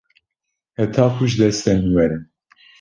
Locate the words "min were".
1.75-2.17